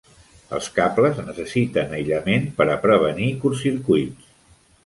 Els 0.59 0.69
cables 0.77 1.19
necessiten 1.27 1.93
aïllament 1.99 2.49
per 2.57 2.67
a 2.71 2.79
prevenir 2.87 3.31
curtcircuits. 3.45 4.35